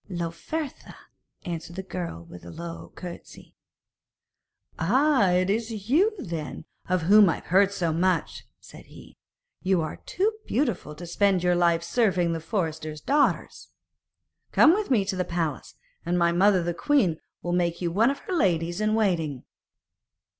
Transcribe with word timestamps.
'Lauphertha,' 0.09 0.95
answered 1.45 1.75
the 1.75 1.83
girl 1.83 2.23
with 2.25 2.43
a 2.43 2.49
low 2.49 2.91
curtesy. 2.95 3.53
'Ah! 4.79 5.29
it 5.33 5.47
is 5.47 5.91
you, 5.91 6.11
then, 6.17 6.65
of 6.89 7.03
whom 7.03 7.29
I 7.29 7.35
have 7.35 7.45
heard 7.45 7.71
so 7.71 7.93
much,' 7.93 8.43
said 8.59 8.85
he; 8.87 9.15
'you 9.61 9.79
are 9.83 9.97
too 9.97 10.31
beautiful 10.47 10.95
to 10.95 11.05
spend 11.05 11.43
your 11.43 11.53
life 11.53 11.83
serving 11.83 12.33
the 12.33 12.39
forester's 12.39 12.99
daughters. 12.99 13.67
Come 14.51 14.73
with 14.73 14.89
me 14.89 15.05
to 15.05 15.15
the 15.15 15.23
palace, 15.23 15.75
and 16.03 16.17
my 16.17 16.31
mother 16.31 16.63
the 16.63 16.73
queen 16.73 17.19
will 17.43 17.53
make 17.53 17.79
you 17.79 17.91
one 17.91 18.09
of 18.09 18.17
her 18.21 18.33
ladies 18.33 18.81
in 18.81 18.95
waiting.' 18.95 19.43